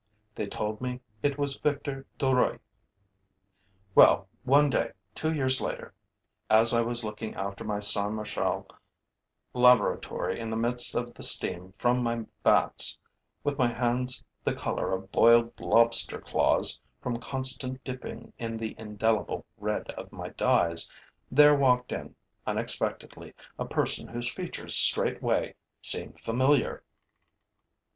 [0.33, 2.57] They told me it was Victor Duruy.
[3.93, 5.93] Well, one day, two years later,
[6.49, 8.67] as I was looking after my Saint Martial
[9.53, 12.97] laboratory in the midst of the steam from my vats,
[13.43, 19.45] with my hands the color of boiled lobster claws from constant dipping in the indelible
[19.59, 20.89] red of my dyes,
[21.29, 22.15] there walked in,
[22.47, 26.81] unexpectedly, a person whose features straightway seemed familiar.